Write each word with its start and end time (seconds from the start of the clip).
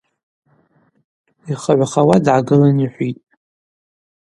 Йхыгӏвхауа 1.49 2.17
дгӏагылын 2.25 2.77
йхӏвитӏ. 2.85 3.25